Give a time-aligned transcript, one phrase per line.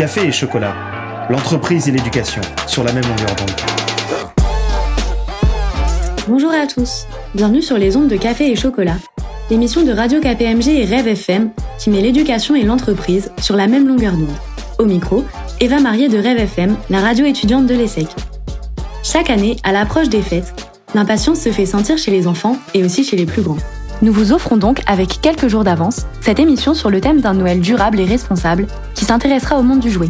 [0.00, 0.74] Café et chocolat,
[1.28, 3.50] l'entreprise et l'éducation sur la même longueur d'onde.
[6.26, 8.96] Bonjour à tous, bienvenue sur les ondes de Café et chocolat,
[9.50, 13.86] l'émission de Radio KPMG et Rêve FM qui met l'éducation et l'entreprise sur la même
[13.86, 14.38] longueur d'onde.
[14.78, 15.22] Au micro,
[15.60, 18.08] Eva Marié de Rêve FM, la radio étudiante de l'ESSEC.
[19.02, 20.54] Chaque année, à l'approche des fêtes,
[20.94, 23.58] l'impatience se fait sentir chez les enfants et aussi chez les plus grands.
[24.02, 27.60] Nous vous offrons donc, avec quelques jours d'avance, cette émission sur le thème d'un Noël
[27.60, 30.08] durable et responsable qui s'intéressera au monde du jouet.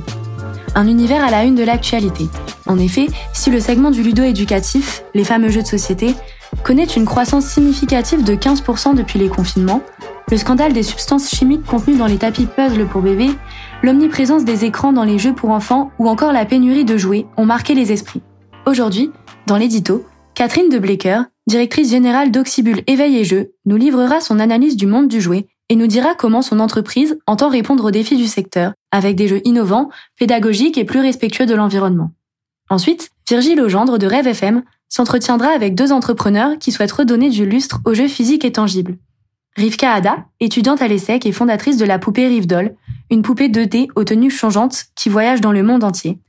[0.76, 2.28] Un univers à la une de l'actualité.
[2.68, 6.14] En effet, si le segment du ludo-éducatif, les fameux jeux de société,
[6.62, 9.82] connaît une croissance significative de 15% depuis les confinements,
[10.30, 13.32] le scandale des substances chimiques contenues dans les tapis puzzle pour bébés,
[13.82, 17.46] l'omniprésence des écrans dans les jeux pour enfants ou encore la pénurie de jouets ont
[17.46, 18.22] marqué les esprits.
[18.66, 19.10] Aujourd'hui,
[19.48, 24.77] dans l'édito, Catherine de Blecker, directrice générale d'Oxybul Éveil et Jeux, nous livrera son analyse
[24.77, 28.28] du monde du jouet et nous dira comment son entreprise entend répondre aux défis du
[28.28, 32.12] secteur avec des jeux innovants, pédagogiques et plus respectueux de l'environnement.
[32.68, 37.80] Ensuite, Virgile Legendre de Rêve FM s'entretiendra avec deux entrepreneurs qui souhaitent redonner du lustre
[37.84, 38.96] aux jeux physiques et tangibles.
[39.56, 42.76] Rivka Ada, étudiante à l'ESSEC et fondatrice de la poupée Rivdol,
[43.10, 46.21] une poupée 2D aux tenues changeantes qui voyage dans le monde entier,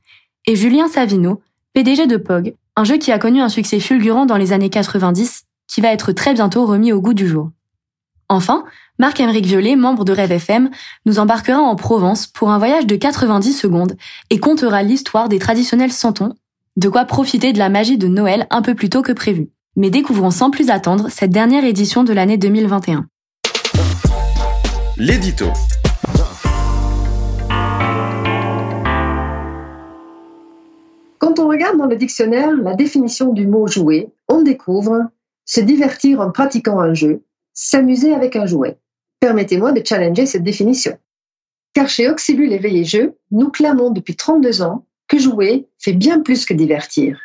[0.48, 1.42] et Julien Savino,
[1.74, 5.44] PDG de POG, un jeu qui a connu un succès fulgurant dans les années 90,
[5.68, 7.50] qui va être très bientôt remis au goût du jour.
[8.30, 8.64] Enfin,
[8.98, 10.70] Marc-Emeric Violet, membre de Rêve FM,
[11.06, 13.98] nous embarquera en Provence pour un voyage de 90 secondes
[14.30, 16.34] et contera l'histoire des traditionnels santons,
[16.78, 19.50] de quoi profiter de la magie de Noël un peu plus tôt que prévu.
[19.76, 23.06] Mais découvrons sans plus attendre cette dernière édition de l'année 2021.
[24.98, 25.48] L'édito.
[31.22, 35.08] Quand on regarde dans le dictionnaire la définition du mot jouer, on découvre
[35.46, 37.22] se divertir en pratiquant un jeu,
[37.54, 38.80] s'amuser avec un jouet.
[39.20, 40.98] Permettez-moi de challenger cette définition.
[41.74, 46.44] Car chez Oxybul Éveillé Jeu, nous clamons depuis 32 ans que jouer fait bien plus
[46.44, 47.20] que divertir.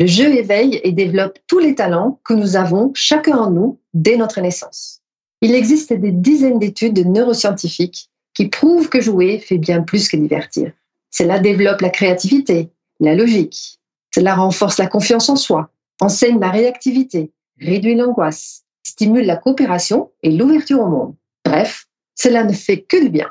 [0.00, 4.16] Le jeu éveille et développe tous les talents que nous avons chacun en nous dès
[4.16, 5.02] notre naissance.
[5.42, 10.72] Il existe des dizaines d'études neuroscientifiques qui prouvent que jouer fait bien plus que divertir.
[11.10, 12.70] Cela développe la créativité,
[13.00, 13.78] la logique.
[14.14, 15.70] Cela renforce la confiance en soi,
[16.00, 21.14] enseigne la réactivité, réduit l'angoisse, stimule la coopération et l'ouverture au monde.
[21.44, 23.30] Bref, cela ne fait que du bien.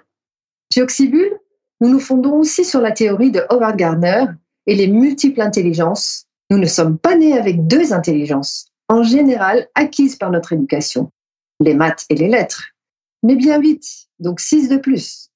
[0.73, 1.39] Chez Oxybul,
[1.81, 4.25] nous nous fondons aussi sur la théorie de Howard Gardner
[4.67, 6.25] et les multiples intelligences.
[6.49, 11.11] Nous ne sommes pas nés avec deux intelligences, en général acquises par notre éducation,
[11.59, 12.75] les maths et les lettres,
[13.23, 15.29] mais bien huit, donc six de plus.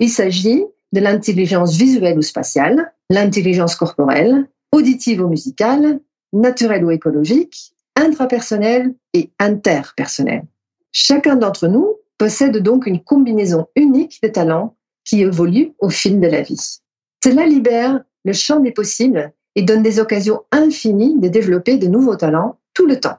[0.00, 6.00] Il s'agit de l'intelligence visuelle ou spatiale, l'intelligence corporelle, auditive ou musicale,
[6.32, 10.44] naturelle ou écologique, intrapersonnelle et interpersonnelle.
[10.92, 16.26] Chacun d'entre nous possède donc une combinaison unique de talents qui évolue au fil de
[16.26, 16.78] la vie.
[17.24, 22.16] Cela libère le champ des possibles et donne des occasions infinies de développer de nouveaux
[22.16, 23.18] talents tout le temps.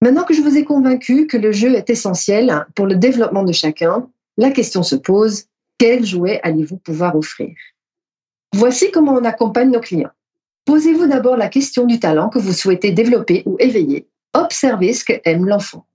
[0.00, 3.52] Maintenant que je vous ai convaincu que le jeu est essentiel pour le développement de
[3.52, 5.44] chacun, la question se pose,
[5.76, 7.54] quel jouet allez-vous pouvoir offrir?
[8.54, 10.10] Voici comment on accompagne nos clients.
[10.64, 14.08] Posez-vous d'abord la question du talent que vous souhaitez développer ou éveiller.
[14.34, 15.86] Observez ce que aime l'enfant.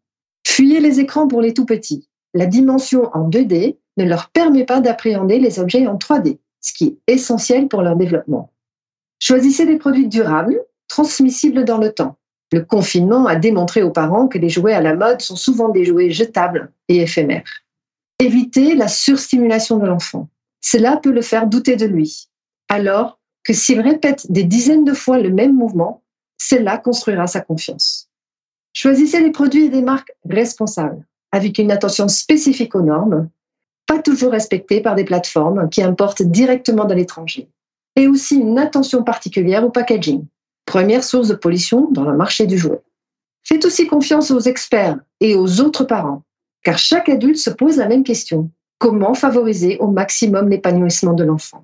[0.46, 2.08] Fuyez les écrans pour les tout petits.
[2.34, 6.86] La dimension en 2D ne leur permet pas d'appréhender les objets en 3D, ce qui
[6.86, 8.52] est essentiel pour leur développement.
[9.20, 12.18] Choisissez des produits durables, transmissibles dans le temps.
[12.52, 15.86] Le confinement a démontré aux parents que les jouets à la mode sont souvent des
[15.86, 17.62] jouets jetables et éphémères.
[18.20, 20.30] Évitez la surstimulation de l'enfant.
[20.62, 22.30] Cela peut le faire douter de lui.
[22.74, 26.02] Alors que s'il répète des dizaines de fois le même mouvement,
[26.40, 28.10] cela construira sa confiance.
[28.74, 33.30] Choisissez des produits et des marques responsables, avec une attention spécifique aux normes,
[33.86, 37.48] pas toujours respectées par des plateformes qui importent directement de l'étranger,
[37.96, 40.26] et aussi une attention particulière au packaging,
[40.66, 42.82] première source de pollution dans le marché du jouet.
[43.44, 46.24] Faites aussi confiance aux experts et aux autres parents,
[46.64, 48.50] car chaque adulte se pose la même question.
[48.80, 51.64] Comment favoriser au maximum l'épanouissement de l'enfant?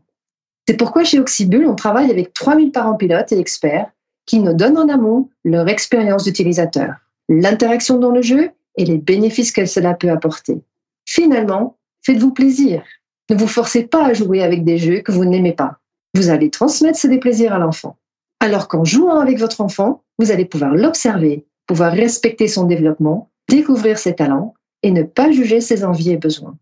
[0.69, 3.89] C'est pourquoi chez Oxybul, on travaille avec 3000 parents pilotes et experts
[4.27, 6.93] qui nous donnent en amont leur expérience d'utilisateur,
[7.27, 10.61] l'interaction dans le jeu et les bénéfices que cela peut apporter.
[11.07, 12.83] Finalement, faites-vous plaisir.
[13.31, 15.79] Ne vous forcez pas à jouer avec des jeux que vous n'aimez pas.
[16.13, 17.97] Vous allez transmettre ce déplaisir à l'enfant.
[18.39, 23.97] Alors qu'en jouant avec votre enfant, vous allez pouvoir l'observer, pouvoir respecter son développement, découvrir
[23.97, 26.59] ses talents et ne pas juger ses envies et besoins.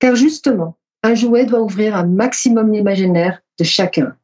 [0.00, 4.16] Car justement, un jouet doit ouvrir un maximum l'imaginaire de chacun.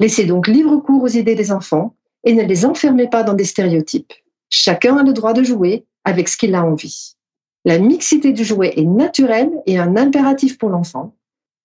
[0.00, 1.94] Laissez donc libre cours aux idées des enfants
[2.24, 4.12] et ne les enfermez pas dans des stéréotypes.
[4.50, 7.14] Chacun a le droit de jouer avec ce qu'il a envie.
[7.64, 11.14] La mixité du jouet est naturelle et un impératif pour l'enfant.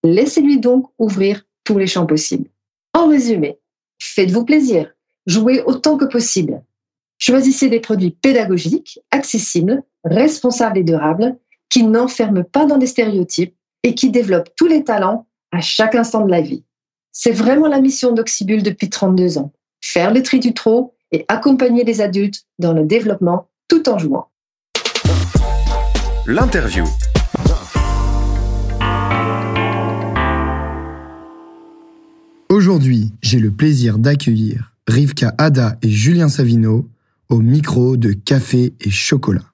[0.03, 2.49] Laissez-lui donc ouvrir tous les champs possibles.
[2.93, 3.57] En résumé,
[4.01, 4.93] faites-vous plaisir,
[5.25, 6.61] jouez autant que possible.
[7.17, 11.37] Choisissez des produits pédagogiques, accessibles, responsables et durables,
[11.69, 13.55] qui n'enferment pas dans des stéréotypes
[13.85, 16.63] et qui développent tous les talents à chaque instant de la vie.
[17.11, 19.53] C'est vraiment la mission d'Oxybul depuis 32 ans.
[19.79, 24.31] Faire le tri du trop et accompagner les adultes dans le développement tout en jouant.
[26.25, 26.83] L'interview.
[32.49, 36.89] Aujourd'hui, j'ai le plaisir d'accueillir Rivka Ada et Julien Savino
[37.29, 39.45] au micro de Café et Chocolat.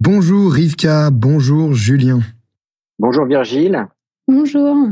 [0.00, 2.20] Bonjour Rivka, bonjour Julien.
[3.00, 3.86] Bonjour Virgile.
[4.26, 4.88] Bonjour.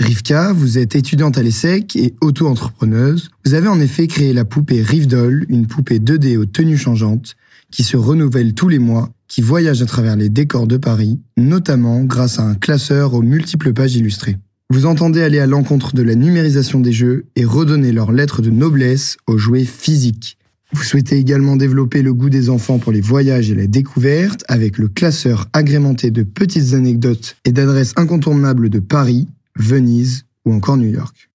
[0.00, 3.30] Rivka, vous êtes étudiante à l'ESSEC et auto-entrepreneuse.
[3.44, 7.36] Vous avez en effet créé la poupée Rivdol, une poupée 2D aux tenues changeantes
[7.70, 12.02] qui se renouvelle tous les mois, qui voyage à travers les décors de Paris, notamment
[12.02, 14.36] grâce à un classeur aux multiples pages illustrées.
[14.70, 18.50] Vous entendez aller à l'encontre de la numérisation des jeux et redonner leur lettre de
[18.50, 20.38] noblesse aux jouets physiques.
[20.72, 24.78] Vous souhaitez également développer le goût des enfants pour les voyages et la découverte avec
[24.78, 30.88] le classeur agrémenté de petites anecdotes et d'adresses incontournables de Paris, Venise ou encore New
[30.88, 31.30] York.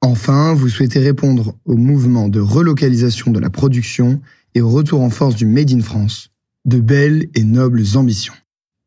[0.00, 4.20] Enfin, vous souhaitez répondre au mouvement de relocalisation de la production
[4.54, 6.30] et au retour en force du Made in France.
[6.64, 8.34] De belles et nobles ambitions.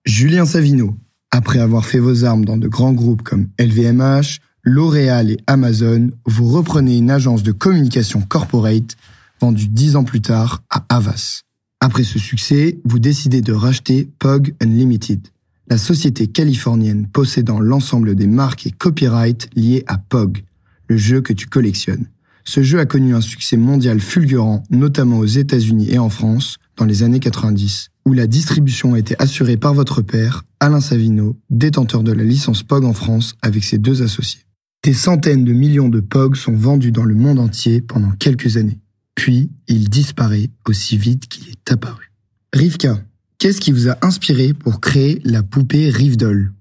[0.05, 0.95] Julien Savino,
[1.31, 6.47] après avoir fait vos armes dans de grands groupes comme LVMH, L'Oréal et Amazon, vous
[6.47, 8.95] reprenez une agence de communication corporate
[9.43, 11.41] vendue dix ans plus tard à Havas.
[11.81, 15.27] Après ce succès, vous décidez de racheter POG Unlimited,
[15.67, 20.45] la société californienne possédant l'ensemble des marques et copyrights liés à POG,
[20.87, 22.05] le jeu que tu collectionnes.
[22.45, 26.85] Ce jeu a connu un succès mondial fulgurant, notamment aux États-Unis et en France, dans
[26.85, 32.03] les années 90 où la distribution a été assurée par votre père, Alain Savino, détenteur
[32.03, 34.41] de la licence POG en France avec ses deux associés.
[34.83, 38.79] Des centaines de millions de POG sont vendus dans le monde entier pendant quelques années.
[39.15, 42.11] Puis, il disparaît aussi vite qu'il est apparu.
[42.53, 42.99] Rivka,
[43.37, 46.51] qu'est-ce qui vous a inspiré pour créer la poupée Rivdol?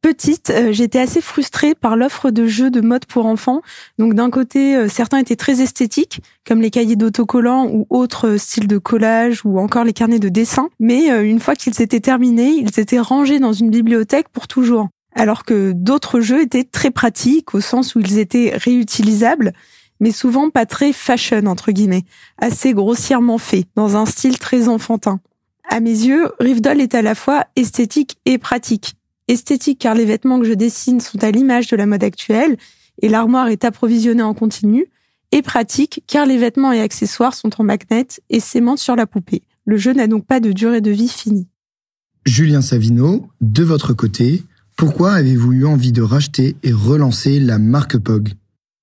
[0.00, 3.62] Petite, euh, j'étais assez frustrée par l'offre de jeux de mode pour enfants.
[3.98, 8.38] Donc d'un côté, euh, certains étaient très esthétiques, comme les cahiers d'autocollants ou autres euh,
[8.38, 10.68] styles de collage ou encore les carnets de dessin.
[10.78, 14.88] Mais une fois qu'ils étaient terminés, ils étaient rangés dans une bibliothèque pour toujours.
[15.16, 19.52] Alors que d'autres jeux étaient très pratiques au sens où ils étaient réutilisables,
[20.00, 22.04] mais souvent pas très fashion entre guillemets,
[22.38, 25.20] assez grossièrement faits, dans un style très enfantin.
[25.68, 28.94] À mes yeux, Rivdol est à la fois esthétique et pratique
[29.28, 32.56] esthétique car les vêtements que je dessine sont à l'image de la mode actuelle
[33.00, 34.86] et l'armoire est approvisionnée en continu,
[35.30, 39.42] et pratique car les vêtements et accessoires sont en magnet et s'aimantent sur la poupée.
[39.66, 41.46] Le jeu n'a donc pas de durée de vie finie.
[42.24, 44.42] Julien Savino, de votre côté,
[44.76, 48.32] pourquoi avez-vous eu envie de racheter et relancer la marque POG?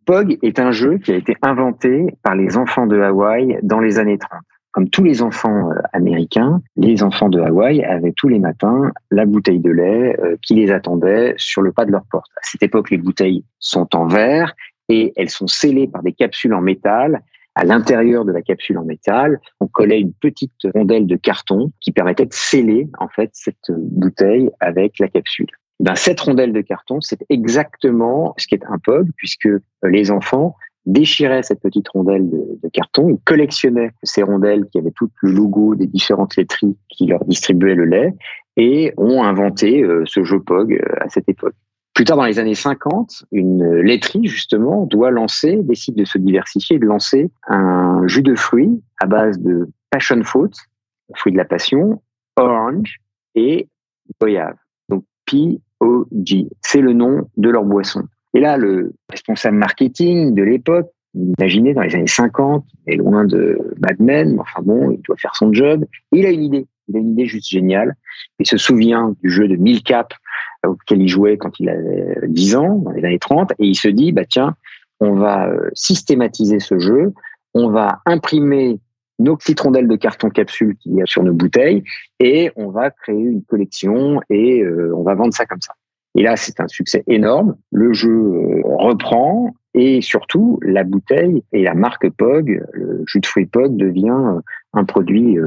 [0.05, 3.99] POG est un jeu qui a été inventé par les enfants de Hawaï dans les
[3.99, 4.41] années 30
[4.75, 9.25] comme tous les enfants euh, américains, les enfants de Hawaï avaient tous les matins la
[9.25, 12.29] bouteille de lait euh, qui les attendait sur le pas de leur porte.
[12.35, 14.53] À cette époque, les bouteilles sont en verre
[14.89, 17.21] et elles sont scellées par des capsules en métal.
[17.55, 21.93] À l'intérieur de la capsule en métal, on collait une petite rondelle de carton qui
[21.93, 25.47] permettait de sceller en fait cette bouteille avec la capsule.
[25.79, 29.49] Ben, cette rondelle de carton, c'est exactement ce qui est un POG, puisque
[29.83, 30.55] les enfants
[30.85, 35.75] déchirait cette petite rondelle de, carton, ils collectionnaient ces rondelles qui avaient tout le logo
[35.75, 38.13] des différentes laiteries qui leur distribuaient le lait
[38.57, 41.55] et ont inventé euh, ce jeu POG euh, à cette époque.
[41.93, 46.77] Plus tard, dans les années 50, une laiterie, justement, doit lancer, décide de se diversifier,
[46.77, 50.51] de lancer un jus de fruits à base de passion fruit,
[51.15, 52.01] fruit de la passion,
[52.35, 52.97] orange
[53.33, 53.69] et
[54.19, 54.57] goyave.
[55.25, 56.47] P-O-G.
[56.61, 58.03] C'est le nom de leur boisson.
[58.33, 63.57] Et là, le responsable marketing de l'époque, imaginez dans les années 50, est loin de
[63.79, 65.85] Mad Men, enfin bon, il doit faire son job.
[66.11, 67.95] il a une idée, il a une idée juste géniale.
[68.39, 70.13] Il se souvient du jeu de 1000 cap
[70.65, 73.75] euh, auquel il jouait quand il avait 10 ans, dans les années 30, et il
[73.75, 74.55] se dit, bah tiens,
[74.99, 77.13] on va euh, systématiser ce jeu,
[77.53, 78.79] on va imprimer
[79.19, 81.83] nos petites de carton capsule qu'il y a sur nos bouteilles,
[82.19, 85.73] et on va créer une collection et euh, on va vendre ça comme ça.
[86.17, 87.55] Et là, c'est un succès énorme.
[87.71, 93.25] Le jeu euh, reprend et surtout, la bouteille et la marque POG, le jus de
[93.25, 94.39] fruits POG, devient euh,
[94.73, 95.37] un produit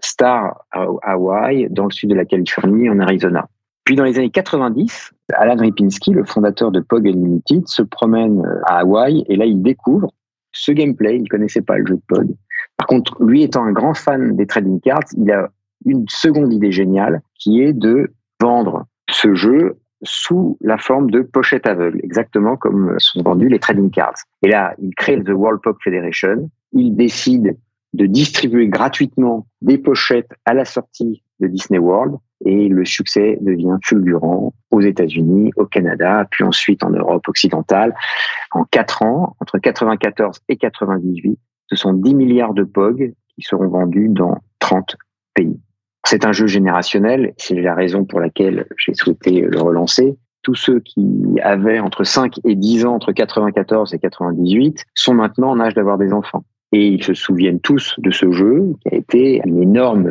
[0.00, 3.48] star à Hawaï, dans le sud de la Californie, en Arizona.
[3.84, 8.80] Puis dans les années 90, Alan Ripinski, le fondateur de POG Unlimited, se promène à
[8.80, 10.12] Hawaï et là, il découvre
[10.52, 11.18] ce gameplay.
[11.18, 12.34] Il connaissait pas le jeu de POG.
[12.78, 15.50] Par contre, lui étant un grand fan des trading cards, il a
[15.84, 21.66] une seconde idée géniale qui est de vendre ce jeu sous la forme de pochettes
[21.66, 24.14] aveugles, exactement comme sont vendus les trading cards.
[24.42, 26.50] Et là, il crée The World Poker Federation.
[26.72, 27.56] Il décide
[27.94, 33.76] de distribuer gratuitement des pochettes à la sortie de Disney World et le succès devient
[33.82, 37.94] fulgurant aux États-Unis, au Canada, puis ensuite en Europe occidentale.
[38.52, 43.68] En quatre ans, entre 94 et 98, ce sont 10 milliards de POG qui seront
[43.68, 44.96] vendus dans 30
[45.34, 45.60] pays.
[46.06, 50.16] C'est un jeu générationnel, c'est la raison pour laquelle j'ai souhaité le relancer.
[50.42, 55.50] Tous ceux qui avaient entre 5 et 10 ans entre 94 et 98 sont maintenant
[55.50, 58.98] en âge d'avoir des enfants et ils se souviennent tous de ce jeu qui a
[58.98, 60.06] été une énorme,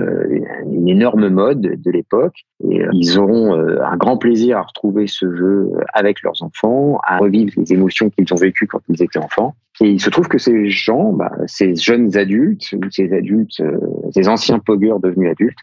[0.72, 2.46] une énorme mode de l'époque.
[2.68, 7.00] Et euh, ils auront euh, un grand plaisir à retrouver ce jeu avec leurs enfants,
[7.04, 9.56] à revivre les émotions qu'ils ont vécues quand ils étaient enfants.
[9.82, 13.78] Et il se trouve que ces gens, bah, ces jeunes adultes ou ces adultes, euh,
[14.12, 15.60] ces anciens poggers devenus adultes,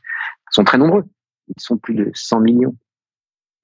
[0.51, 1.05] sont très nombreux.
[1.49, 2.77] Ils sont plus de 100 millions.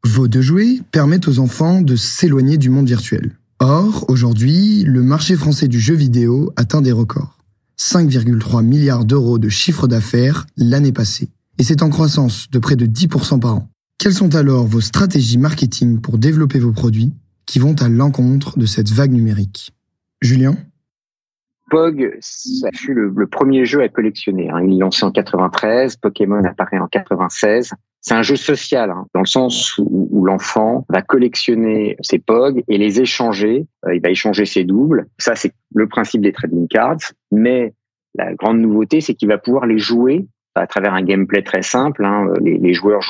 [0.02, 3.30] Vos deux jouets permettent aux enfants de s'éloigner du monde virtuel.
[3.62, 7.36] Or, aujourd'hui, le marché français du jeu vidéo atteint des records.
[7.78, 11.28] 5,3 milliards d'euros de chiffre d'affaires l'année passée.
[11.58, 13.68] Et c'est en croissance de près de 10% par an.
[13.98, 17.12] Quelles sont alors vos stratégies marketing pour développer vos produits
[17.44, 19.74] qui vont à l'encontre de cette vague numérique?
[20.22, 20.56] Julien?
[21.68, 24.48] Pog, ça fut le, premier jeu à collectionner.
[24.48, 24.62] Hein.
[24.64, 27.72] Il est lancé en 93, Pokémon apparaît en 96.
[28.02, 32.78] C'est un jeu social, hein, dans le sens où, l'enfant va collectionner ses POG et
[32.78, 33.66] les échanger.
[33.86, 35.06] Euh, il va échanger ses doubles.
[35.18, 37.12] Ça, c'est le principe des trading cards.
[37.30, 37.74] Mais
[38.14, 42.04] la grande nouveauté, c'est qu'il va pouvoir les jouer à travers un gameplay très simple.
[42.04, 42.28] Hein.
[42.40, 43.02] Les, les, joueurs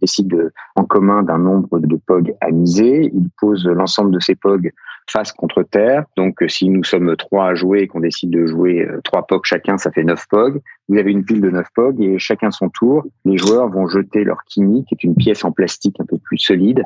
[0.00, 3.10] décident de, en commun d'un nombre de POG à miser.
[3.12, 4.72] Ils posent l'ensemble de ces POG
[5.10, 6.04] face contre terre.
[6.16, 9.26] Donc, euh, si nous sommes trois à jouer et qu'on décide de jouer euh, trois
[9.26, 10.60] POG chacun, ça fait neuf POG.
[10.88, 14.24] Vous avez une pile de neuf POG et chacun son tour, les joueurs vont jeter
[14.24, 16.82] leur kini, qui est une pièce en plastique un peu plus solide,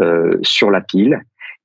[0.00, 1.20] euh, sur la pile.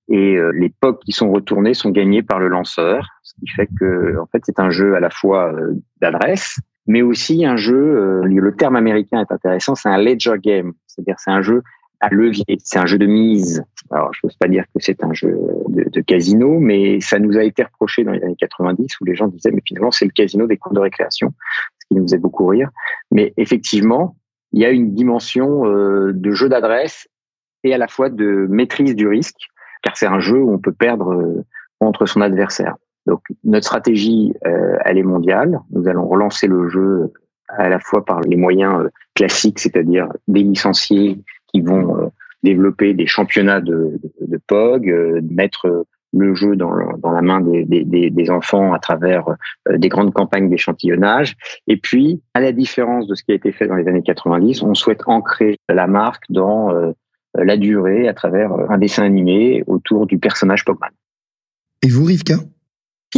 [0.08, 4.20] Et les POG qui sont retournés sont gagnés par le lanceur, ce qui fait que,
[4.20, 5.52] en fait, c'est un jeu à la fois
[6.00, 8.22] d'adresse, mais aussi un jeu.
[8.24, 11.64] le terme américain est intéressant, c'est un ledger game, c'est-à-dire c'est un jeu
[12.06, 12.46] à levier.
[12.64, 13.64] C'est un jeu de mise.
[13.90, 15.38] Alors, je n'ose pas dire que c'est un jeu
[15.70, 19.28] de, casino, mais ça nous a été reproché dans les années 90 où les gens
[19.28, 21.34] disaient, mais finalement, c'est le casino des cours de récréation,
[21.80, 22.70] ce qui nous faisait beaucoup rire.
[23.12, 24.16] Mais effectivement,
[24.54, 27.08] il y a une dimension euh, de jeu d'adresse
[27.64, 29.48] et à la fois de maîtrise du risque,
[29.82, 31.44] car c'est un jeu où on peut perdre euh,
[31.80, 32.76] contre son adversaire.
[33.08, 35.60] Donc, notre stratégie, euh, elle est mondiale.
[35.72, 37.12] Nous allons relancer le jeu
[37.48, 41.24] à la fois par les moyens classiques, c'est-à-dire des licenciés
[41.56, 42.08] qui vont euh,
[42.44, 48.10] développer des championnats de, de, POG, euh, mettre le jeu dans, la main des, des,
[48.10, 49.30] des, enfants à travers
[49.70, 51.36] euh, des grandes campagnes d'échantillonnage.
[51.68, 54.64] Et puis, à la différence de ce qui a été fait dans les années 90,
[54.64, 56.72] on souhaite ancrer la marque dans
[57.34, 60.90] la durée à travers un dessin animé autour du personnage Pogman.
[61.82, 62.36] Et vous, Rivka?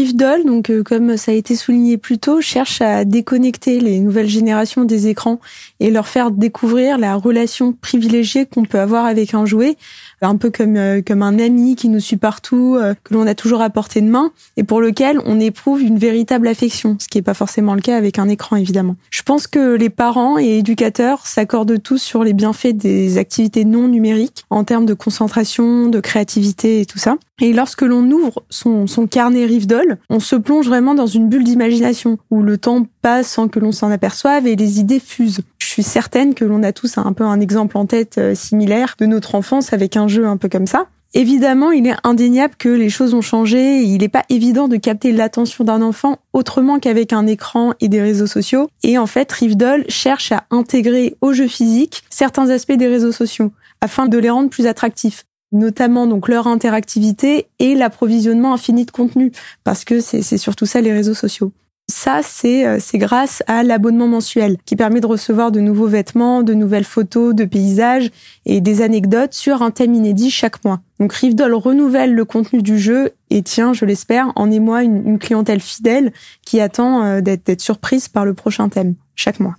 [0.06, 4.30] Doll, donc euh, comme ça a été souligné plus tôt, cherche à déconnecter les nouvelles
[4.30, 5.40] générations des écrans
[5.80, 9.76] et leur faire découvrir la relation privilégiée qu'on peut avoir avec un jouet
[10.22, 13.36] un peu comme euh, comme un ami qui nous suit partout, euh, que l'on a
[13.36, 17.18] toujours à portée de main et pour lequel on éprouve une véritable affection, ce qui
[17.18, 18.96] n'est pas forcément le cas avec un écran évidemment.
[19.10, 23.88] Je pense que les parents et éducateurs s'accordent tous sur les bienfaits des activités non
[23.88, 27.18] numériques en termes de concentration, de créativité et tout ça.
[27.40, 31.44] Et lorsque l'on ouvre son, son carnet Rivedol, on se plonge vraiment dans une bulle
[31.44, 35.42] d'imagination où le temps passe sans que l'on s'en aperçoive et les idées fusent.
[35.78, 39.06] Suis certaine que l'on a tous un peu un exemple en tête euh, similaire de
[39.06, 40.88] notre enfance avec un jeu un peu comme ça.
[41.14, 45.12] Évidemment, il est indéniable que les choses ont changé il n'est pas évident de capter
[45.12, 48.72] l'attention d'un enfant autrement qu'avec un écran et des réseaux sociaux.
[48.82, 53.52] Et en fait, Rivedoll cherche à intégrer au jeu physique certains aspects des réseaux sociaux
[53.80, 59.32] afin de les rendre plus attractifs notamment donc leur interactivité et l'approvisionnement infini de contenu
[59.64, 61.54] parce que c'est surtout ça les réseaux sociaux.
[61.90, 66.54] Ça, euh, c'est grâce à l'abonnement mensuel qui permet de recevoir de nouveaux vêtements, de
[66.54, 68.12] nouvelles photos, de paysages
[68.46, 70.82] et des anecdotes sur un thème inédit chaque mois.
[71.00, 75.18] Donc Rivedoll renouvelle le contenu du jeu et tient, je l'espère, en émoi une, une
[75.18, 76.12] clientèle fidèle
[76.46, 79.56] qui attend euh, d'être surprise par le prochain thème chaque mois.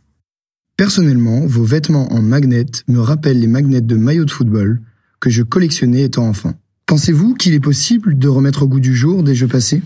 [0.77, 4.81] Personnellement, vos vêtements en magnet me rappellent les magnets de maillots de football
[5.19, 6.53] que je collectionnais étant enfant.
[6.87, 9.83] Pensez-vous qu'il est possible de remettre au goût du jour des jeux passés?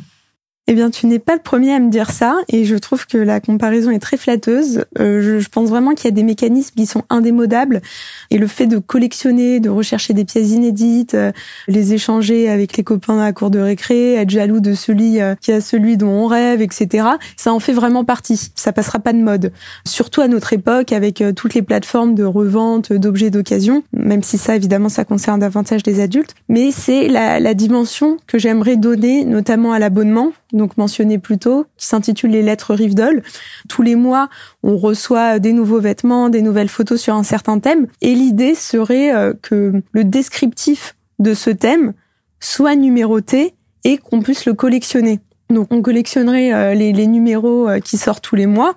[0.69, 3.19] Eh bien, tu n'es pas le premier à me dire ça, et je trouve que
[3.19, 4.85] la comparaison est très flatteuse.
[5.01, 7.83] Euh, je, pense vraiment qu'il y a des mécanismes qui sont indémodables,
[8.31, 11.33] et le fait de collectionner, de rechercher des pièces inédites, euh,
[11.67, 15.35] les échanger avec les copains à la cour de récré, être jaloux de celui euh,
[15.41, 17.09] qui a celui dont on rêve, etc.
[17.37, 18.53] Ça en fait vraiment partie.
[18.55, 19.53] Ça passera pas de mode.
[19.85, 24.55] Surtout à notre époque, avec toutes les plateformes de revente d'objets d'occasion, même si ça,
[24.55, 26.37] évidemment, ça concerne davantage des adultes.
[26.49, 31.67] Mais c'est la, la dimension que j'aimerais donner, notamment à l'abonnement donc mentionné plus tôt,
[31.77, 33.23] qui s'intitule Les lettres Rivedol.
[33.69, 34.29] Tous les mois,
[34.63, 37.87] on reçoit des nouveaux vêtements, des nouvelles photos sur un certain thème.
[38.01, 41.95] Et l'idée serait euh, que le descriptif de ce thème
[42.41, 43.55] soit numéroté
[43.85, 45.21] et qu'on puisse le collectionner.
[45.51, 48.75] Donc on collectionnerait euh, les, numéros euh, qui sortent tous les mois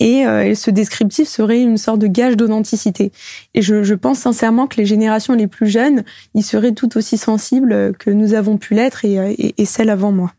[0.00, 3.12] et, ce descriptif serait une sorte de gage d'authenticité.
[3.54, 6.04] Et je, pense sincèrement que les générations les plus jeunes
[6.34, 10.32] y seraient tout aussi sensibles que nous avons pu l'être et celles avant moi.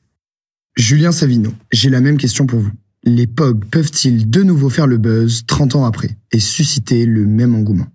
[0.78, 2.72] Julien Savino, j'ai la même question pour vous.
[3.04, 7.56] Les POG peuvent-ils de nouveau faire le buzz 30 ans après et susciter le même
[7.56, 7.88] engouement?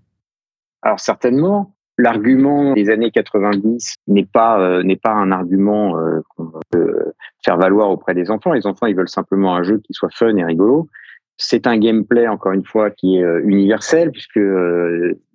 [0.83, 7.13] Alors certainement, l'argument des années 90 n'est pas euh, pas un argument euh, qu'on peut
[7.45, 8.53] faire valoir auprès des enfants.
[8.53, 10.89] Les enfants, ils veulent simplement un jeu qui soit fun et rigolo.
[11.37, 14.41] C'est un gameplay encore une fois qui est euh, universel puisque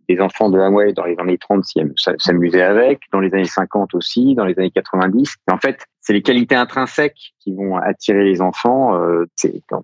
[0.10, 1.64] les enfants de Hawaii dans les années 30
[2.18, 5.36] s'amusaient avec, dans les années 50 aussi, dans les années 90.
[5.48, 9.26] Et en fait, c'est les qualités intrinsèques qui vont attirer les enfants, euh,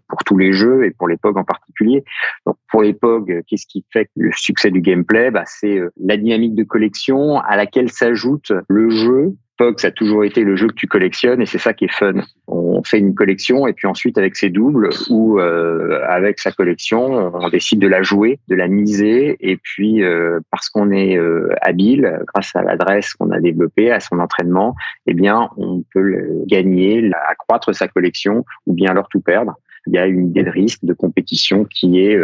[0.08, 2.06] pour tous les jeux et pour les POG en particulier.
[2.46, 5.32] Donc pour les POG, qu'est-ce qui fait le succès du gameplay?
[5.32, 9.92] Bah, C'est euh, la dynamique de collection à laquelle s'ajoute le jeu POG, ça a
[9.92, 12.14] toujours été le jeu que tu collectionnes et c'est ça qui est fun.
[12.48, 17.32] On fait une collection et puis ensuite avec ses doubles ou euh, avec sa collection,
[17.34, 21.50] on décide de la jouer, de la miser et puis euh, parce qu'on est euh,
[21.62, 27.12] habile, grâce à l'adresse qu'on a développée, à son entraînement, eh bien on peut gagner,
[27.28, 29.56] accroître sa collection ou bien alors tout perdre.
[29.86, 32.18] Il y a une idée de risque, de compétition qui est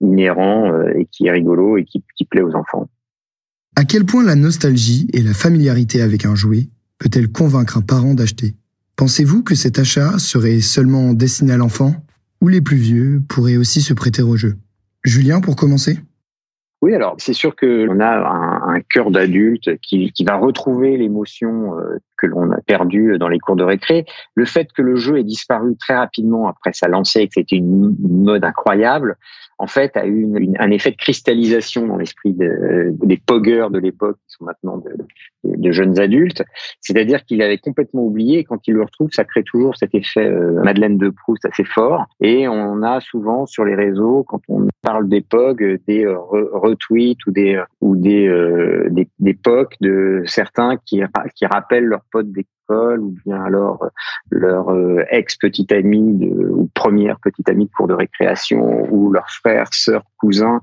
[0.00, 2.88] inhérent et qui est rigolo et qui plaît aux enfants.
[3.78, 6.68] À quel point la nostalgie et la familiarité avec un jouet
[6.98, 8.56] peut-elle convaincre un parent d'acheter?
[8.96, 11.94] Pensez-vous que cet achat serait seulement destiné à l'enfant
[12.40, 14.56] ou les plus vieux pourraient aussi se prêter au jeu?
[15.04, 16.00] Julien, pour commencer?
[16.80, 21.76] Oui, alors c'est sûr qu'on a un, un cœur d'adulte qui, qui, va retrouver l'émotion
[21.76, 24.06] euh, que l'on a perdue dans les cours de récré.
[24.34, 27.56] Le fait que le jeu ait disparu très rapidement après sa lancée et que c'était
[27.56, 29.16] une mode incroyable,
[29.58, 33.78] en fait, a eu une, un effet de cristallisation dans l'esprit de, des poggers de
[33.78, 34.92] l'époque, qui sont maintenant de,
[35.44, 36.44] de, jeunes adultes.
[36.80, 40.28] C'est-à-dire qu'il avait complètement oublié, et quand il le retrouve, ça crée toujours cet effet
[40.28, 42.06] euh, Madeleine de Proust assez fort.
[42.20, 46.16] Et on a souvent sur les réseaux, quand on parle des POG, des euh,
[46.68, 51.02] retweets ou des ou des, euh, des, des POC de certains qui,
[51.34, 53.88] qui rappellent leurs potes des ou bien alors euh,
[54.30, 59.10] leur euh, ex petite amie de, ou première petite amie de cours de récréation ou
[59.10, 60.60] leur frère, sœur, cousin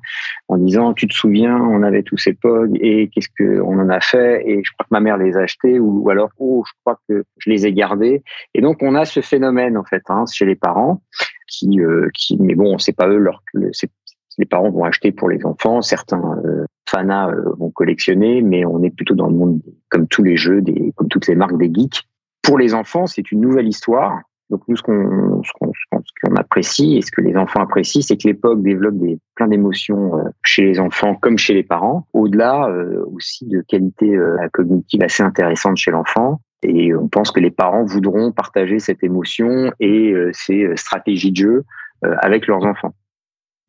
[0.47, 3.89] en disant tu te souviens on avait tous ces pogs et qu'est-ce que on en
[3.89, 6.73] a fait et je crois que ma mère les a achetés ou, alors oh je
[6.81, 8.23] crois que je les ai gardés.
[8.53, 11.01] Et donc on a ce phénomène en fait hein, chez les parents
[11.47, 13.89] qui euh, qui mais bon c'est pas eux leur c'est
[14.37, 16.65] les parents vont acheter pour les enfants, certains euh,
[16.97, 20.63] euh, vont collectionner, mais on est plutôt dans le monde comme tous les jeux,
[20.95, 22.03] comme toutes les marques des geeks.
[22.41, 24.19] Pour les enfants, c'est une nouvelle histoire.
[24.49, 28.61] Donc nous, ce qu'on qu'on apprécie et ce que les enfants apprécient, c'est que l'époque
[28.61, 32.69] développe des, plein d'émotions euh, chez les enfants comme chez les parents, au-delà
[33.11, 34.17] aussi de qualités
[34.53, 36.39] cognitives assez intéressantes chez l'enfant.
[36.61, 41.63] Et on pense que les parents voudront partager cette émotion et ces stratégies de jeu
[42.01, 42.93] avec leurs enfants.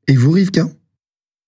[0.09, 0.67] Et vous, Rivka?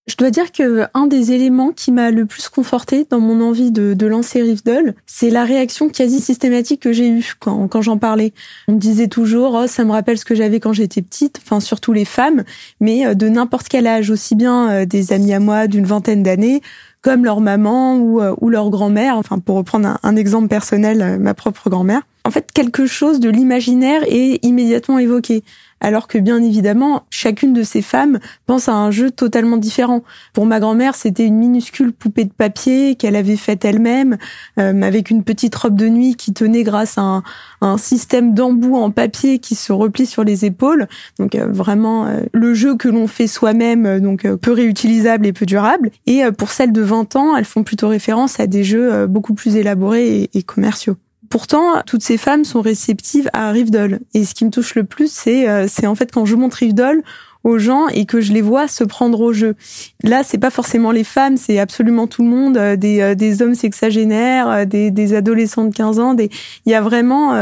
[0.09, 3.71] Je dois dire que un des éléments qui m'a le plus conforté dans mon envie
[3.71, 8.33] de, de lancer Riftdoll, c'est la réaction quasi systématique que j'ai eue quand, j'en parlais.
[8.69, 11.61] On me disait toujours, oh, ça me rappelle ce que j'avais quand j'étais petite, enfin
[11.61, 12.45] surtout les femmes,
[12.81, 16.23] mais euh, de n'importe quel âge, aussi bien euh, des amis à moi d'une vingtaine
[16.23, 16.63] d'années,
[17.03, 21.35] comme leur maman ou, euh, leur grand-mère, enfin pour reprendre un, un exemple personnel, ma
[21.35, 22.01] propre grand-mère.
[22.25, 25.45] En fait, quelque chose de l'imaginaire est immédiatement évoqué
[25.81, 30.03] alors que bien évidemment, chacune de ces femmes pense à un jeu totalement différent.
[30.33, 34.19] Pour ma grand-mère, c'était une minuscule poupée de papier qu'elle avait faite elle-même,
[34.59, 37.23] euh, avec une petite robe de nuit qui tenait grâce à
[37.61, 40.89] un, système d'embout en papier qui se replie sur les épaules.
[41.19, 45.47] Donc euh, vraiment euh, le jeu que l'on fait soi-même, donc peu réutilisable et peu
[45.47, 45.91] durable.
[46.07, 49.57] Et pour celles de 20 ans, elles font plutôt référence à des jeux beaucoup plus
[49.57, 50.97] élaborés et commerciaux.
[51.31, 54.01] Pourtant, toutes ces femmes sont réceptives à Rivdol.
[54.15, 56.57] Et ce qui me touche le plus, c'est euh, c'est en fait quand je montre
[56.59, 57.03] Rivdol
[57.45, 59.55] aux gens et que je les vois se prendre au jeu.
[60.03, 63.43] Là, c'est pas forcément les femmes, c'est absolument tout le monde, euh, des, euh, des
[63.43, 66.15] hommes sexagénaires, euh, des, des adolescents de 15 ans.
[66.15, 66.31] Des...
[66.67, 67.33] Il y a vraiment,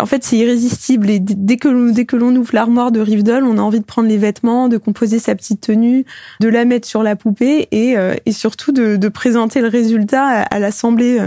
[0.00, 1.10] en fait, c'est irrésistible.
[1.10, 4.08] Et dès que dès que l'on ouvre l'armoire de Rivdol, on a envie de prendre
[4.08, 6.04] les vêtements, de composer sa petite tenue,
[6.40, 7.96] de la mettre sur la poupée et,
[8.26, 11.18] et surtout de, de présenter le résultat à, l'assemblée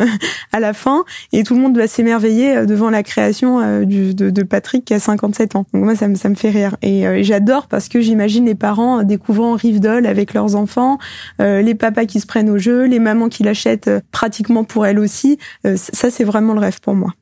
[0.51, 1.03] à la fin.
[1.31, 4.99] Et tout le monde doit s'émerveiller devant la création du, de, de, Patrick qui a
[4.99, 5.65] 57 ans.
[5.73, 9.03] Donc moi, ça me ça me fait rire et j'adore parce que j'imagine les parents
[9.03, 10.97] découvrant Rivdol avec leurs enfants,
[11.41, 14.85] euh, les papas qui se prennent au jeu, les mamans qui l'achètent euh, pratiquement pour
[14.85, 15.39] elles aussi.
[15.67, 17.13] Euh, ça, c'est vraiment le rêve pour moi.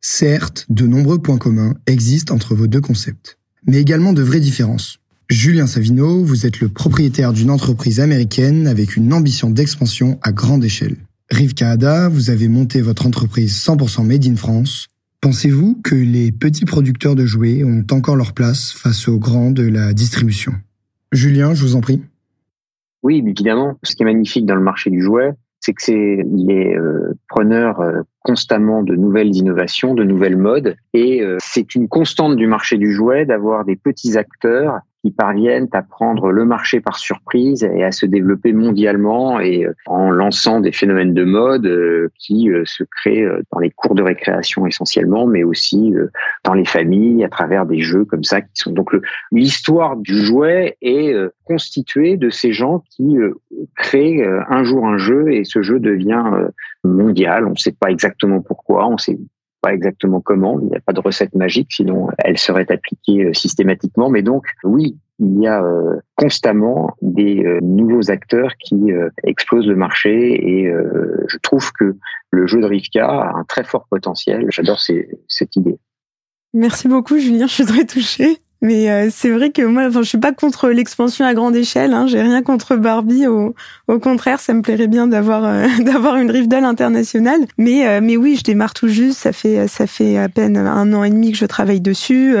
[0.00, 3.38] Certes, de nombreux points communs existent entre vos deux concepts,
[3.68, 4.98] mais également de vraies différences.
[5.28, 10.64] Julien Savino, vous êtes le propriétaire d'une entreprise américaine avec une ambition d'expansion à grande
[10.64, 10.96] échelle.
[11.30, 14.88] Rivka Ada, vous avez monté votre entreprise 100% Made in France.
[15.20, 19.68] Pensez-vous que les petits producteurs de jouets ont encore leur place face aux grands de
[19.68, 20.52] la distribution?
[21.10, 22.02] Julien, je vous en prie.
[23.02, 23.78] Oui, évidemment.
[23.82, 27.80] Ce qui est magnifique dans le marché du jouet, c'est que c'est les euh, preneurs
[27.80, 32.78] euh, constamment de nouvelles innovations, de nouvelles modes, et euh, c'est une constante du marché
[32.78, 37.84] du jouet d'avoir des petits acteurs qui parviennent à prendre le marché par surprise et
[37.84, 42.64] à se développer mondialement et euh, en lançant des phénomènes de mode euh, qui euh,
[42.64, 45.94] se créent dans les cours de récréation essentiellement, mais aussi
[46.44, 48.90] dans les familles à travers des jeux comme ça qui sont donc
[49.32, 53.16] l'histoire du jouet est constituée de ces gens qui
[53.76, 56.24] créent un jour un jeu et ce jeu devient
[56.84, 57.46] mondial.
[57.46, 59.18] On ne sait pas exactement pourquoi, on sait
[59.60, 63.34] pas exactement comment, il n'y a pas de recette magique, sinon elle serait appliquée euh,
[63.34, 64.08] systématiquement.
[64.10, 68.90] Mais donc, oui, il y a euh, constamment des euh, nouveaux acteurs qui
[69.24, 70.72] explosent le marché et
[71.28, 71.96] je trouve que
[72.30, 74.46] le jeu de Rivka a un très fort potentiel.
[74.50, 75.78] J'adore cette idée.
[76.54, 77.46] Merci beaucoup, Julien.
[77.46, 78.38] Je suis très touchée.
[78.60, 81.92] Mais euh, c'est vrai que moi, enfin, je suis pas contre l'expansion à grande échelle.
[81.92, 83.26] Hein, J'ai rien contre Barbie.
[83.26, 83.54] Au,
[83.86, 87.40] au, contraire, ça me plairait bien d'avoir euh, d'avoir une Rivdale internationale.
[87.56, 89.18] Mais euh, mais oui, je démarre tout juste.
[89.18, 92.36] Ça fait ça fait à peine un an et demi que je travaille dessus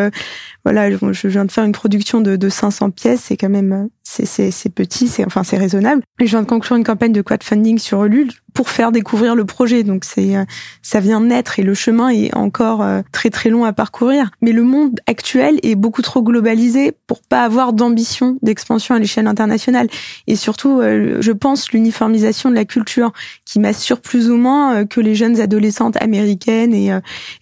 [0.64, 4.74] voilà, je viens de faire une production de, de 500 pièces, c'est quand même c'est
[4.74, 6.02] petit, c'est enfin c'est raisonnable.
[6.18, 9.84] Je viens de conclure une campagne de crowdfunding sur Ulule pour faire découvrir le projet.
[9.84, 10.34] Donc c'est
[10.82, 14.30] ça vient naître et le chemin est encore euh, très très long à parcourir.
[14.40, 19.26] Mais le monde actuel est beaucoup trop globalisé pour pas avoir d'ambition d'expansion à l'échelle
[19.26, 19.88] internationale.
[20.26, 23.12] Et surtout, euh, je pense l'uniformisation de la culture
[23.44, 26.88] qui m'assure plus ou moins euh, que les jeunes adolescentes américaines et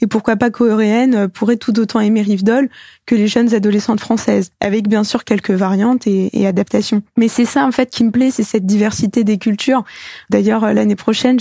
[0.01, 2.69] et pourquoi pas coréennes pourraient tout autant aimer Rivdol
[3.07, 7.03] que les jeunes adolescentes françaises, avec bien sûr quelques variantes et, et adaptations.
[7.17, 9.85] Mais c'est ça en fait qui me plaît, c'est cette diversité des cultures.
[10.31, 11.39] D'ailleurs, euh, l'année prochaine,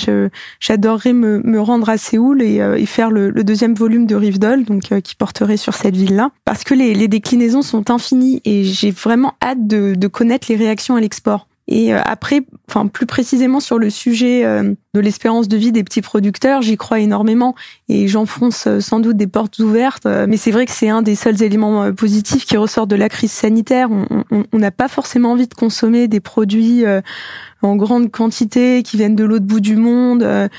[0.59, 4.15] j'adorerais me, me, rendre à Séoul et, euh, et faire le, le, deuxième volume de
[4.15, 8.41] Rivdol, donc euh, qui porterait sur cette ville-là, parce que les, les déclinaisons sont infinies
[8.45, 11.47] et j'ai vraiment hâte de, de connaître les réactions à l'export.
[11.67, 15.83] Et euh, après, enfin plus précisément sur le sujet euh, de l'espérance de vie des
[15.83, 17.55] petits producteurs, j'y crois énormément
[17.89, 20.05] et j'enfonce euh, sans doute des portes ouvertes.
[20.05, 23.31] Mais c'est vrai que c'est un des seuls éléments positifs qui ressort de la crise
[23.31, 23.89] sanitaire.
[24.51, 26.83] On n'a pas forcément envie de consommer des produits
[27.61, 30.49] en grande quantité qui viennent de l'autre bout du monde.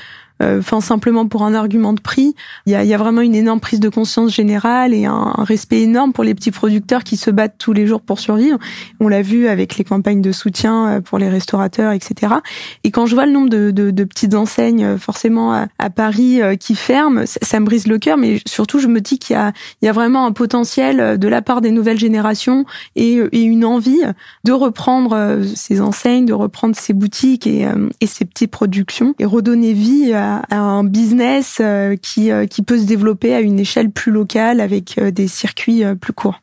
[0.43, 2.35] Euh, enfin simplement pour un argument de prix.
[2.65, 5.81] Il y a, y a vraiment une énorme prise de conscience générale et un, respect
[5.81, 8.59] énorme pour les petits producteurs qui se battent tous les jours pour survivre.
[8.99, 12.35] On l'a vu avec les campagnes de soutien euh, pour les restaurateurs, etc.
[12.83, 16.41] Et quand je vois le nombre de, de, de petites enseignes, euh, forcément à, Paris,
[16.59, 18.17] qui ferment, ça, me brise le cœur.
[18.17, 21.27] Mais surtout, je me dis qu'il y a, il y a vraiment un potentiel de
[21.27, 24.01] la part des nouvelles générations et, et une envie
[24.43, 27.67] de reprendre ces enseignes, de reprendre ces boutiques et,
[28.01, 32.77] et ces petites productions et redonner vie à un business euh, qui, euh, qui peut
[32.77, 36.41] se développer à une échelle plus locale avec euh, des circuits plus courts.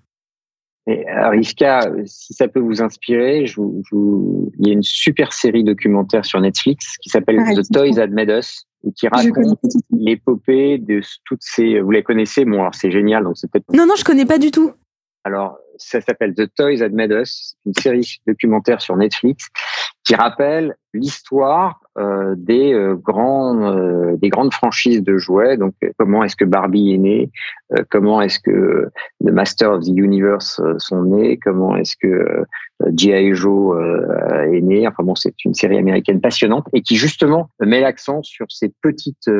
[0.86, 5.64] Et Rivka, si ça peut vous inspirer, je vous, il y a une super série
[5.64, 9.58] documentaire sur Netflix qui s'appelle The Toys That Made Us et qui raconte
[9.90, 11.80] l'épopée de toutes ces.
[11.80, 12.44] Vous les connaissez?
[12.44, 13.72] Bon, alors c'est génial, donc c'est peut-être.
[13.72, 14.72] Non, non, je connais pas du tout.
[15.24, 19.48] Alors, ça s'appelle The Toys That Made Us, une série documentaire sur Netflix
[20.04, 25.56] qui rappelle l'histoire euh, des euh, euh, des grandes franchises de jouets.
[25.56, 27.30] Donc comment est-ce que Barbie est née,
[27.90, 28.88] comment est-ce que
[29.24, 32.44] The Master of the Universe sont nés, comment est-ce que
[32.96, 33.34] G.I.
[33.34, 33.80] Joe
[34.52, 34.88] est né.
[34.88, 39.30] Enfin bon, c'est une série américaine passionnante et qui justement met l'accent sur ces petites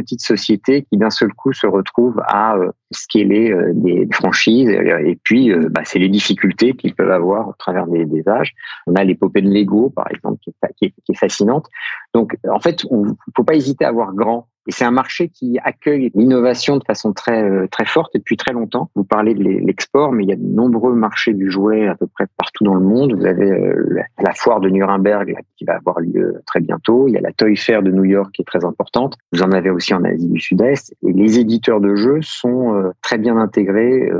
[0.00, 2.56] petites sociétés qui d'un seul coup se retrouvent à
[2.90, 8.28] scaler des franchises et, puis bah, c'est les difficultés qu'ils peuvent avoir au travers des,
[8.28, 8.54] âges.
[8.86, 11.66] On a l'épopée de Lego par exemple qui qui est fascinante.
[12.14, 14.48] Donc, en fait, il ne faut pas hésiter à voir grand.
[14.68, 18.52] Et c'est un marché qui accueille l'innovation de façon très euh, très forte depuis très
[18.52, 18.90] longtemps.
[18.94, 22.06] Vous parlez de l'export, mais il y a de nombreux marchés du jouet à peu
[22.06, 23.14] près partout dans le monde.
[23.14, 27.08] Vous avez euh, la foire de Nuremberg qui va avoir lieu très bientôt.
[27.08, 29.16] Il y a la Toy Fair de New York qui est très importante.
[29.32, 30.94] Vous en avez aussi en Asie du Sud-Est.
[31.02, 34.12] Et les éditeurs de jeux sont euh, très bien intégrés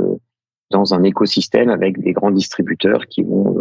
[0.71, 3.55] dans un écosystème avec des grands distributeurs qui vont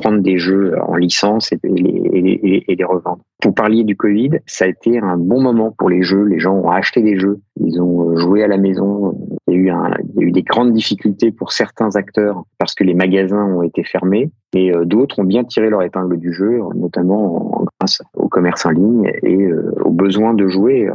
[0.00, 3.20] prendre des jeux en licence et les, revendre.
[3.44, 6.24] Vous parliez du Covid, ça a été un bon moment pour les jeux.
[6.24, 9.14] Les gens ont acheté des jeux, ils ont euh, joué à la maison.
[9.48, 13.62] Il y a eu, des grandes difficultés pour certains acteurs parce que les magasins ont
[13.62, 18.28] été fermés et euh, d'autres ont bien tiré leur épingle du jeu, notamment grâce au
[18.28, 20.88] commerce en ligne et euh, aux besoins de jouer.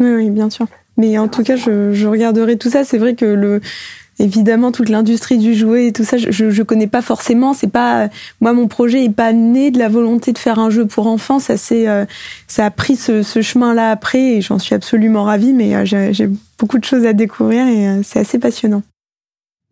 [0.00, 0.66] Oui, oui, bien sûr.
[0.96, 2.84] Mais en tout cas, je regarderai tout ça.
[2.84, 3.60] C'est vrai que le,
[4.18, 7.54] évidemment toute l'industrie du jouet et tout ça, je, je connais pas forcément.
[7.54, 8.08] C'est pas
[8.40, 11.38] moi mon projet est pas né de la volonté de faire un jeu pour enfants.
[11.38, 12.04] Ça c'est euh,
[12.46, 15.52] ça a pris ce, ce chemin-là après et j'en suis absolument ravie.
[15.52, 18.82] Mais euh, j'ai beaucoup de choses à découvrir et euh, c'est assez passionnant.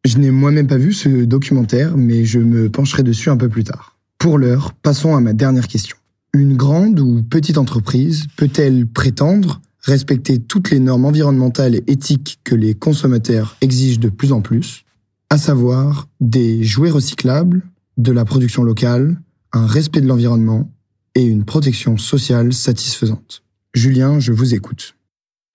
[0.04, 3.64] Je n'ai moi-même pas vu ce documentaire, mais je me pencherai dessus un peu plus
[3.64, 3.96] tard.
[4.18, 5.96] Pour l'heure, passons à ma dernière question.
[6.34, 12.54] Une grande ou petite entreprise peut-elle prétendre respecter toutes les normes environnementales et éthiques que
[12.54, 14.84] les consommateurs exigent de plus en plus,
[15.30, 17.62] à savoir des jouets recyclables,
[17.96, 19.16] de la production locale,
[19.52, 20.70] un respect de l'environnement
[21.14, 23.42] et une protection sociale satisfaisante.
[23.74, 24.96] Julien, je vous écoute.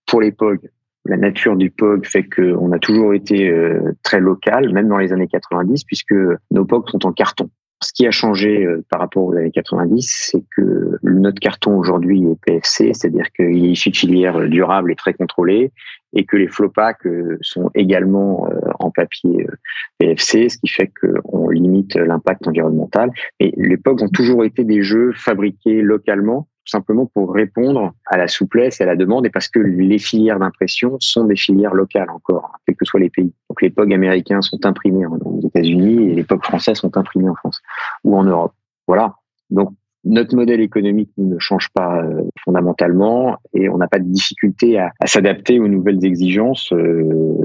[0.08, 0.70] Pour les POG,
[1.06, 5.14] la nature du POG fait qu'on a toujours été euh, très local, même dans les
[5.14, 6.16] années 90, puisque
[6.52, 7.50] nos POG sont en carton.
[7.84, 12.24] Ce qui a changé euh, par rapport aux années 90, c'est que notre carton aujourd'hui
[12.26, 15.72] est PFC, c'est-à-dire qu'il est issu de filières durables et très contrôlées,
[16.14, 19.46] et que les flopacks euh, sont également euh, en papier
[20.00, 23.12] PFC, ce qui fait qu'on limite l'impact environnemental.
[23.40, 28.28] Et les POG ont toujours été des jeux fabriqués localement simplement pour répondre à la
[28.28, 32.10] souplesse et à la demande et parce que les filières d'impression sont des filières locales
[32.10, 33.34] encore, quels que soient les pays.
[33.50, 37.36] Donc les POG américains sont imprimés aux États-Unis et les POG français sont imprimés en
[37.36, 37.62] France
[38.04, 38.54] ou en Europe.
[38.88, 39.16] Voilà.
[39.50, 44.80] Donc notre modèle économique ne change pas euh, fondamentalement et on n'a pas de difficulté
[44.80, 47.36] à, s'adapter aux nouvelles exigences euh,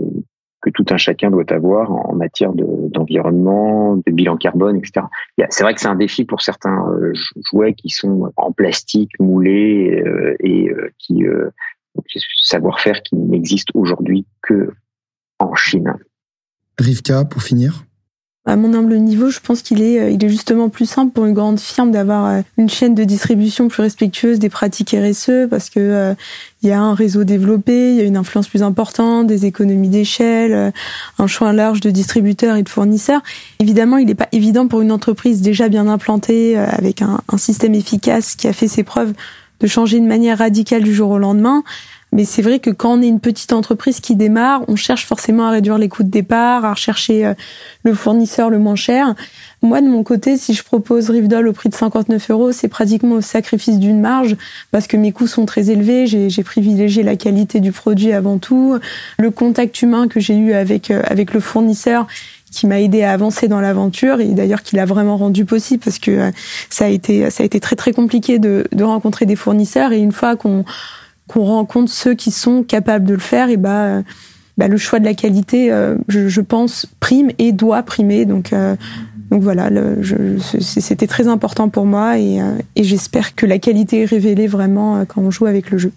[0.62, 5.06] que tout un chacun doit avoir en matière d'environnement, de, bilan carbone, etc.
[5.50, 7.12] C'est vrai que c'est un défi pour certains euh,
[7.50, 11.24] jouets qui sont en plastique moulé euh, et euh, qui
[12.40, 14.72] savoir-faire qui n'existe aujourd'hui que
[15.38, 15.94] en Chine.
[16.78, 17.84] Rivka, pour finir
[18.44, 21.26] à mon humble niveau, je pense qu'il est, euh, il est justement plus simple pour
[21.26, 25.70] une grande firme d'avoir euh, une chaîne de distribution plus respectueuse des pratiques RSE parce
[25.70, 26.14] que euh,
[26.62, 29.88] il y a un réseau développé, il y a une influence plus importante, des économies
[29.88, 30.72] d'échelle,
[31.18, 33.20] un choix large de distributeurs et de fournisseurs.
[33.60, 37.74] Évidemment, il n'est pas évident pour une entreprise déjà bien implantée avec un, un système
[37.74, 39.12] efficace qui a fait ses preuves
[39.62, 41.62] de changer de manière radicale du jour au lendemain.
[42.12, 45.46] Mais c'est vrai que quand on est une petite entreprise qui démarre, on cherche forcément
[45.46, 47.34] à réduire les coûts de départ, à rechercher euh,
[47.84, 49.14] le fournisseur le moins cher.
[49.62, 53.14] Moi, de mon côté, si je propose Rivdol au prix de 59 euros, c'est pratiquement
[53.14, 54.36] au sacrifice d'une marge
[54.72, 56.06] parce que mes coûts sont très élevés.
[56.06, 58.78] J'ai privilégié la qualité du produit avant tout,
[59.18, 62.06] le contact humain que j'ai eu avec euh, avec le fournisseur
[62.50, 65.98] qui m'a aidé à avancer dans l'aventure et d'ailleurs qui l'a vraiment rendu possible parce
[65.98, 66.30] que euh,
[66.68, 69.98] ça a été ça a été très très compliqué de, de rencontrer des fournisseurs et
[69.98, 70.64] une fois qu'on
[71.32, 74.02] qu'on rencontre ceux qui sont capables de le faire, et bah,
[74.58, 78.24] bah le choix de la qualité, euh, je, pense, prime et doit primer.
[78.24, 78.76] Donc, euh,
[79.30, 79.70] donc voilà,
[80.60, 85.04] c'était très important pour moi et, euh, et j'espère que la qualité est révélée vraiment
[85.06, 85.92] quand on joue avec le jeu.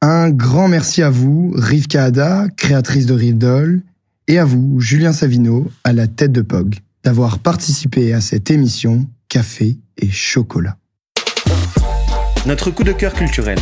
[0.00, 3.80] Un grand merci à vous, Rivka Ada, créatrice de Rivdol,
[4.28, 9.06] et à vous, Julien Savino, à la tête de POG, d'avoir participé à cette émission
[9.28, 10.76] Café et Chocolat.
[12.46, 13.58] Notre coup de cœur culturel.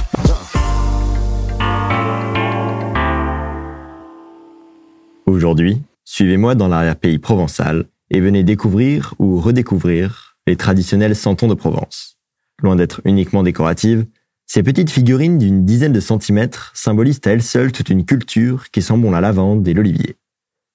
[5.27, 12.19] Aujourd'hui, suivez-moi dans l'arrière-pays provençal et venez découvrir ou redécouvrir les traditionnels santons de Provence.
[12.63, 14.05] Loin d'être uniquement décoratives,
[14.47, 18.83] ces petites figurines d'une dizaine de centimètres symbolisent à elles seules toute une culture qui
[18.83, 20.17] sent bon la lavande et l'olivier.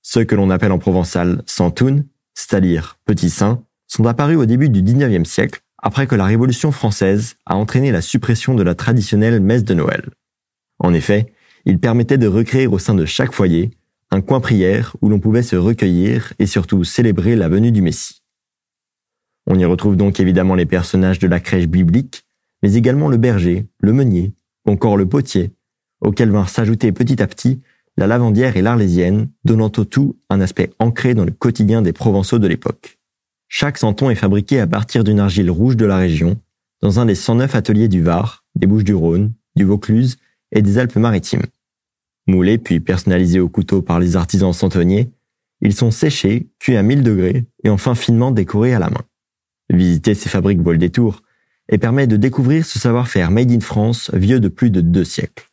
[0.01, 4.81] Ceux que l'on appelle en provençal santounes, c'est-à-dire petits saints, sont apparus au début du
[4.81, 9.63] 19e siècle après que la Révolution française a entraîné la suppression de la traditionnelle messe
[9.63, 10.09] de Noël.
[10.79, 11.31] En effet,
[11.65, 13.71] ils permettaient de recréer au sein de chaque foyer
[14.11, 18.23] un coin prière où l'on pouvait se recueillir et surtout célébrer la venue du Messie.
[19.45, 22.25] On y retrouve donc évidemment les personnages de la crèche biblique,
[22.61, 24.33] mais également le berger, le meunier,
[24.65, 25.51] encore le potier,
[26.01, 27.61] auquel vinrent s'ajouter petit à petit
[27.97, 32.39] la lavandière et l'arlésienne, donnant au tout un aspect ancré dans le quotidien des Provençaux
[32.39, 32.97] de l'époque.
[33.49, 36.39] Chaque santon est fabriqué à partir d'une argile rouge de la région,
[36.81, 40.17] dans un des 109 ateliers du Var, des Bouches du Rhône, du Vaucluse
[40.53, 41.43] et des Alpes-Maritimes.
[42.29, 45.11] Moulés puis personnalisés au couteau par les artisans centonniers,
[45.61, 49.03] ils sont séchés, cuits à 1000 degrés et enfin finement décorés à la main.
[49.69, 51.21] Visiter ces fabriques vaut le détour
[51.69, 55.49] et permet de découvrir ce savoir-faire made in France vieux de plus de deux siècles.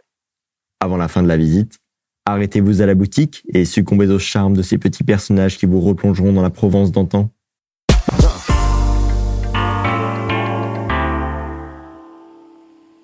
[0.81, 1.79] Avant la fin de la visite,
[2.25, 6.33] arrêtez-vous à la boutique et succombez au charme de ces petits personnages qui vous replongeront
[6.33, 7.31] dans la Provence d'antan.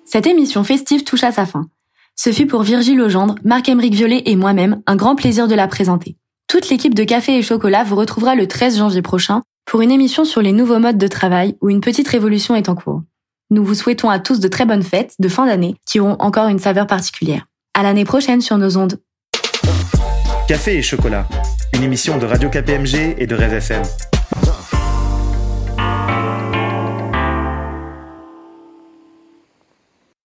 [0.05, 1.69] Cette émission festive touche à sa fin.
[2.15, 6.15] Ce fut pour Virgile Legendre, Marc-Emeric Violet et moi-même un grand plaisir de la présenter.
[6.47, 10.23] Toute l'équipe de Café et Chocolat vous retrouvera le 13 janvier prochain pour une émission
[10.23, 13.01] sur les nouveaux modes de travail où une petite révolution est en cours.
[13.49, 16.47] Nous vous souhaitons à tous de très bonnes fêtes de fin d'année qui auront encore
[16.47, 17.47] une saveur particulière.
[17.73, 18.99] À l'année prochaine sur nos ondes.
[20.47, 21.27] Café et Chocolat,
[21.73, 23.81] une émission de Radio KPMG et de Rêve FM.